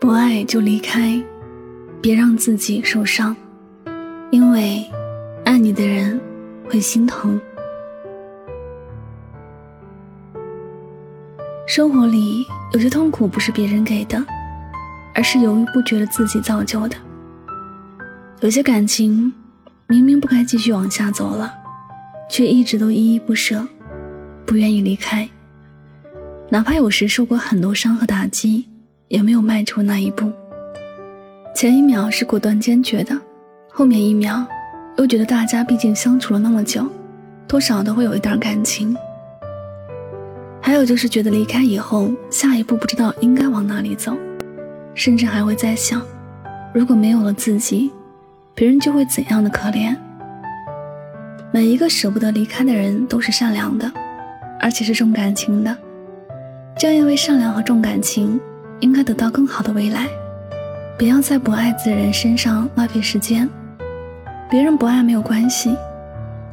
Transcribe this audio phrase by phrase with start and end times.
[0.00, 1.22] 不爱就离开，
[2.00, 3.36] 别让自己受伤，
[4.30, 4.82] 因为
[5.44, 6.18] 爱你的人
[6.70, 7.38] 会心疼。
[11.66, 14.24] 生活里有些痛苦不是别人给的，
[15.14, 16.96] 而是犹豫不决的自己造就的。
[18.40, 19.30] 有些感情
[19.86, 21.52] 明明不该继续往下走了，
[22.30, 23.68] 却一直都依依不舍，
[24.46, 25.28] 不愿意离开。
[26.48, 28.64] 哪怕有时受过很多伤和打击。
[29.10, 30.30] 也没有迈出那一步。
[31.52, 33.20] 前一秒是果断坚决的，
[33.68, 34.46] 后面一秒
[34.96, 36.86] 又觉得大家毕竟相处了那么久，
[37.48, 38.96] 多少都会有一点感情。
[40.62, 44.16] 还有就是觉得离开以后，下一步不知道应该往哪里走，
[44.94, 46.00] 甚至还会在想，
[46.72, 47.90] 如果没有了自己，
[48.54, 49.96] 别人就会怎样的可怜。
[51.52, 53.90] 每一个舍不得离开的人都是善良的，
[54.60, 55.76] 而且是重感情的。
[56.78, 58.40] 正因为善良和重感情。
[58.80, 60.06] 应该得到更好的未来，
[60.98, 63.48] 不要在不爱自的人身上浪费时间。
[64.50, 65.76] 别人不爱没有关系，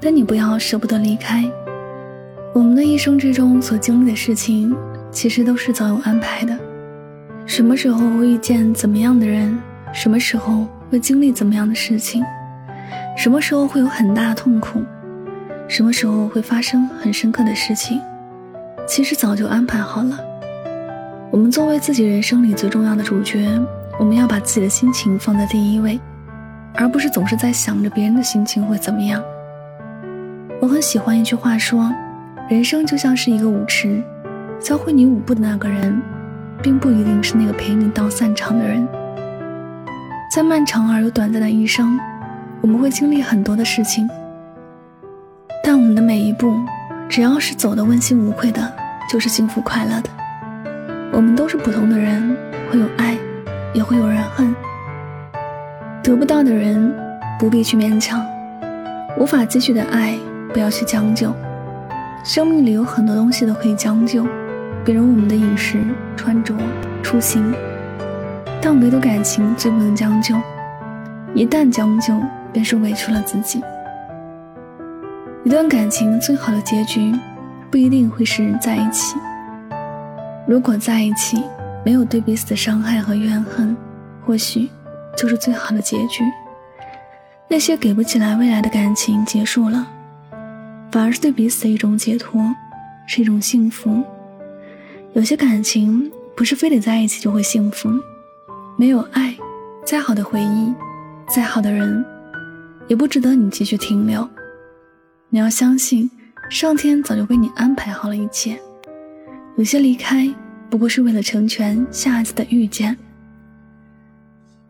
[0.00, 1.44] 但你不要舍不得离开。
[2.54, 4.74] 我们的一生之中所经历的事情，
[5.10, 6.58] 其实都是早有安排的。
[7.44, 9.58] 什么时候会遇见怎么样的人，
[9.92, 12.22] 什么时候会经历怎么样的事情，
[13.16, 14.80] 什么时候会有很大的痛苦，
[15.66, 18.00] 什么时候会发生很深刻的事情，
[18.86, 20.18] 其实早就安排好了。
[21.32, 23.58] 我们作为自己人生里最重要的主角，
[23.98, 25.98] 我们要把自己的心情放在第一位，
[26.74, 29.22] 而不是总是在想着别人的心情会怎么样。
[30.60, 31.90] 我很喜欢一句话说
[32.50, 34.02] ：“人生就像是一个舞池，
[34.60, 36.02] 教会你舞步的那个人，
[36.62, 38.86] 并不一定是那个陪你到散场的人。”
[40.30, 41.98] 在漫长而又短暂的一生，
[42.60, 44.06] 我们会经历很多的事情，
[45.64, 46.54] 但我们的每一步，
[47.08, 48.70] 只要是走的问心无愧的，
[49.08, 50.10] 就是幸福快乐的。
[51.12, 52.34] 我们都是普通的人，
[52.70, 53.18] 会有爱，
[53.74, 54.54] 也会有人恨。
[56.02, 56.90] 得不到的人，
[57.38, 58.18] 不必去勉强；
[59.18, 60.16] 无法继续的爱，
[60.54, 61.30] 不要去将就。
[62.24, 64.24] 生命里有很多东西都可以将就，
[64.86, 65.84] 比如我们的饮食、
[66.16, 66.54] 穿着、
[67.02, 67.52] 出行，
[68.62, 70.34] 但唯独感情最不能将就。
[71.34, 72.14] 一旦将就，
[72.54, 73.62] 便是委屈了自己。
[75.44, 77.12] 一段感情最好的结局，
[77.70, 79.14] 不一定会是在一起。
[80.46, 81.42] 如果在一起
[81.84, 83.76] 没有对彼此的伤害和怨恨，
[84.24, 84.68] 或许
[85.16, 86.24] 就是最好的结局。
[87.48, 89.86] 那些给不起来未来的感情结束了，
[90.90, 92.42] 反而是对彼此的一种解脱，
[93.06, 94.02] 是一种幸福。
[95.12, 97.90] 有些感情不是非得在一起就会幸福，
[98.76, 99.36] 没有爱，
[99.84, 100.72] 再好的回忆，
[101.28, 102.04] 再好的人，
[102.88, 104.26] 也不值得你继续停留。
[105.28, 106.10] 你要相信，
[106.48, 108.58] 上天早就为你安排好了一切。
[109.56, 110.28] 有些离开，
[110.70, 112.96] 不过是为了成全下一次的遇见。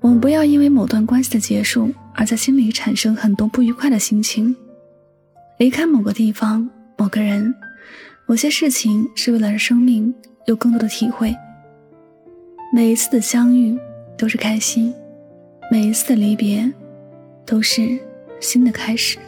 [0.00, 4.54] 我们不要因为某段关系的结束，而在心里产生很多不愉快的心情。
[5.58, 7.54] 离开某个地方、某个人、
[8.26, 10.12] 某些事情，是为了让生命
[10.46, 11.32] 有更多的体会。
[12.74, 13.78] 每一次的相遇
[14.18, 14.92] 都是开心，
[15.70, 16.68] 每一次的离别
[17.46, 17.96] 都是
[18.40, 19.18] 新的开始。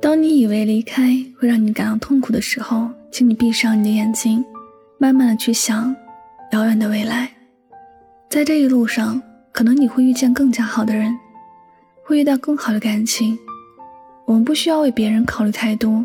[0.00, 4.44] 当你以为离开会让你感到痛苦的时候，请你闭上你的眼睛，
[4.98, 5.94] 慢慢的去想
[6.50, 7.30] 遥远的未来。
[8.28, 11.16] 在这一路上，可能你会遇见更加好的人，
[12.02, 13.38] 会遇到更好的感情。
[14.26, 16.04] 我们不需要为别人考虑太多，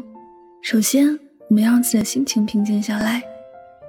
[0.62, 1.08] 首先
[1.48, 3.24] 我们要让自己的心情平静下来，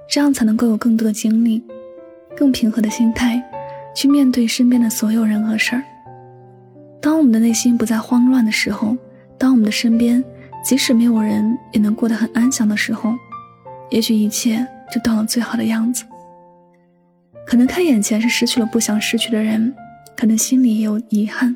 [0.08, 1.62] 这样才能够有更多的精力，
[2.34, 3.42] 更平和的心态
[3.94, 5.84] 去面对身边的所有人和事儿。
[7.02, 8.97] 当我们的内心不再慌乱的时候，
[9.37, 10.25] 当我们的身边。
[10.62, 13.15] 即使没有人也能过得很安详的时候，
[13.91, 16.04] 也许一切就到了最好的样子。
[17.47, 19.75] 可能看眼前是失去了不想失去的人，
[20.16, 21.53] 可能心里也有遗憾；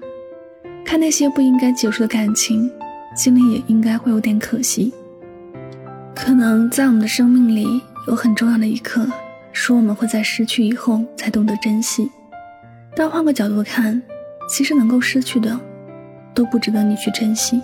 [0.84, 2.68] 看那些不应该结束的感情，
[3.14, 4.92] 心里也应该会有点可惜。
[6.14, 9.06] 可能在我们的生命里有很重要的一刻，
[9.52, 12.10] 是我们会在失去以后才懂得珍惜。
[12.96, 14.02] 但换个角度看，
[14.48, 15.60] 其实能够失去的，
[16.34, 17.60] 都不值得你去珍惜。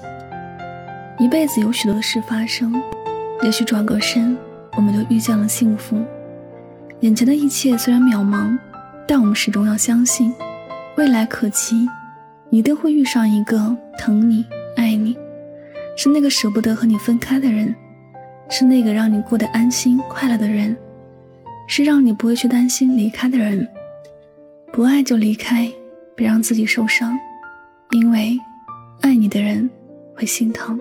[1.20, 2.82] 一辈子有许多事发生，
[3.42, 4.34] 也许转个身，
[4.74, 6.02] 我们就遇见了幸福。
[7.00, 8.58] 眼前的一切虽然渺茫，
[9.06, 10.32] 但我们始终要相信，
[10.96, 11.86] 未来可期，
[12.48, 14.46] 一定会遇上一个疼你、
[14.76, 15.14] 爱你，
[15.94, 17.74] 是那个舍不得和你分开的人，
[18.48, 20.74] 是那个让你过得安心、快乐的人，
[21.66, 23.68] 是让你不会去担心离开的人。
[24.72, 25.70] 不爱就离开，
[26.16, 27.12] 别让自己受伤，
[27.90, 28.38] 因为
[29.02, 29.68] 爱你的人
[30.16, 30.80] 会心疼。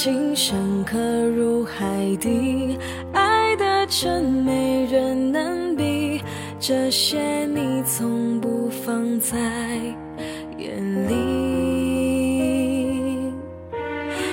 [0.00, 0.96] 情深刻
[1.34, 1.76] 如海
[2.20, 2.78] 底，
[3.12, 6.22] 爱的真没人能比，
[6.60, 9.36] 这些你从不放在
[10.56, 11.18] 眼里，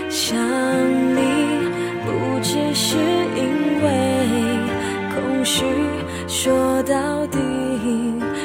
[0.07, 0.37] 想
[1.15, 1.21] 你
[2.05, 2.11] 不
[2.43, 2.95] 只是。
[3.35, 3.41] 因
[3.81, 3.89] 为
[5.15, 5.65] 空虚
[6.27, 7.39] 说到底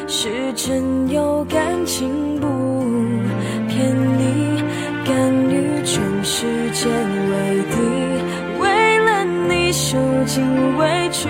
[0.09, 2.47] 是真有感情，不
[6.21, 7.77] 于全世界为敌，
[8.61, 11.29] 为了你受尽委屈，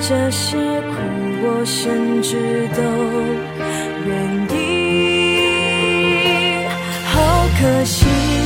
[0.00, 0.94] 这些苦
[1.42, 2.80] 我甚至都
[4.06, 4.10] 愿
[4.56, 4.56] 意。
[7.04, 7.14] 好
[7.60, 8.45] 可惜。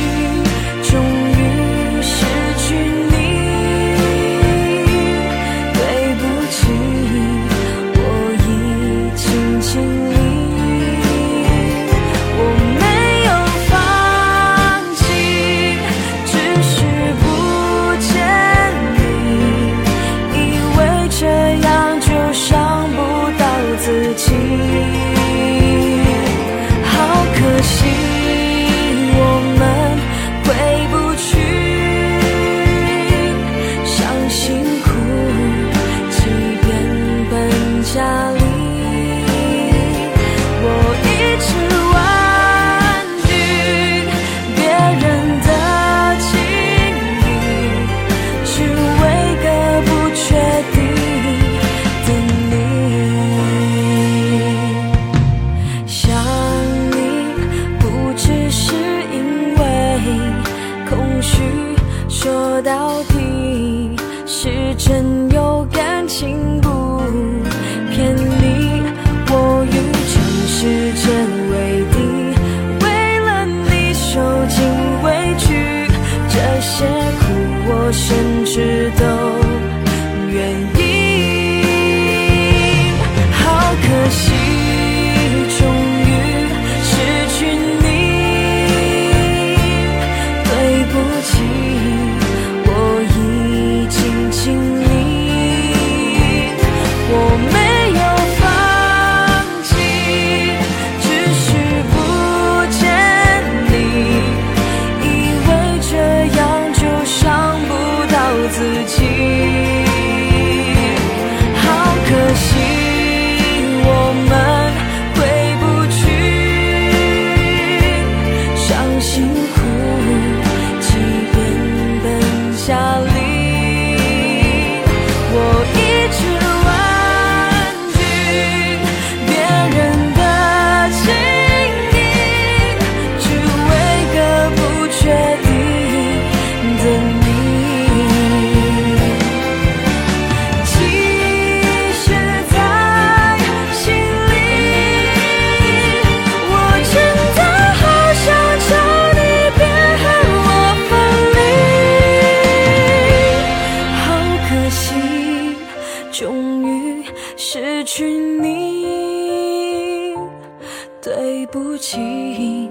[161.01, 162.69] 对不起，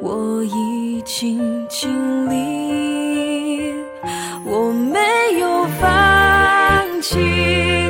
[0.00, 1.90] 我已经尽
[2.30, 3.74] 力，
[4.46, 5.00] 我没
[5.40, 7.81] 有放弃。